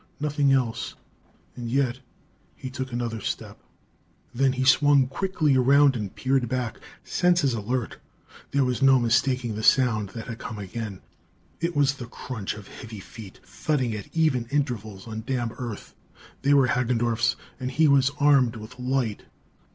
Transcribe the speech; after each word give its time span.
Nothing 0.19 0.51
else. 0.51 0.95
And 1.55 1.69
yet.... 1.69 1.99
He 2.55 2.71
took 2.71 2.91
another 2.91 3.21
step. 3.21 3.59
Then 4.33 4.53
he 4.53 4.63
swung 4.63 5.05
quickly 5.05 5.55
around 5.55 5.95
and 5.95 6.15
peered 6.15 6.49
back, 6.49 6.79
senses 7.03 7.53
alert. 7.53 7.97
There 8.49 8.65
was 8.65 8.81
no 8.81 8.97
mistaking 8.97 9.53
the 9.53 9.61
sound 9.61 10.09
that 10.15 10.25
had 10.27 10.39
come 10.39 10.57
again. 10.57 11.01
It 11.59 11.75
was 11.75 11.93
the 11.93 12.07
crunch 12.07 12.55
of 12.55 12.67
heavy 12.67 12.99
feet, 12.99 13.41
thudding 13.43 13.93
at 13.93 14.07
even 14.11 14.47
intervals 14.49 15.05
on 15.07 15.21
damp 15.21 15.53
earth. 15.59 15.93
They 16.41 16.55
were 16.55 16.69
Hagendorff's; 16.69 17.35
and 17.59 17.69
he 17.69 17.87
was 17.87 18.09
armed 18.19 18.55
with 18.55 18.79
light! 18.79 19.25